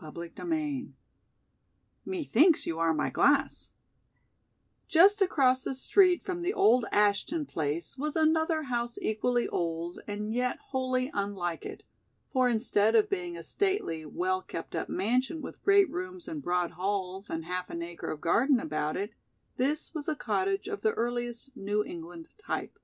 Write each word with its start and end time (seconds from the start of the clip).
CHAPTER 0.00 0.24
II 0.42 0.94
"METHINKS 2.06 2.64
YOU 2.66 2.78
ARE 2.78 2.94
MY 2.94 3.10
GLASS" 3.10 3.72
Just 4.88 5.20
across 5.20 5.62
the 5.62 5.74
street 5.74 6.24
from 6.24 6.40
the 6.40 6.54
old 6.54 6.86
Ashton 6.90 7.44
place 7.44 7.98
was 7.98 8.16
another 8.16 8.62
house 8.62 8.96
equally 9.02 9.46
old 9.46 10.00
and 10.08 10.32
yet 10.32 10.58
wholly 10.70 11.10
unlike 11.12 11.66
it, 11.66 11.82
for 12.32 12.48
instead 12.48 12.94
of 12.96 13.10
being 13.10 13.36
a 13.36 13.42
stately, 13.42 14.06
well 14.06 14.40
kept 14.40 14.74
up 14.74 14.88
mansion 14.88 15.42
with 15.42 15.62
great 15.62 15.90
rooms 15.90 16.28
and 16.28 16.40
broad 16.40 16.70
halls 16.70 17.28
and 17.28 17.44
half 17.44 17.68
an 17.68 17.82
acre 17.82 18.10
of 18.10 18.22
garden 18.22 18.58
about 18.60 18.96
it, 18.96 19.14
this 19.58 19.92
was 19.92 20.08
a 20.08 20.16
cottage 20.16 20.66
of 20.66 20.80
the 20.80 20.92
earliest 20.94 21.54
New 21.54 21.84
England 21.84 22.30
type. 22.42 22.78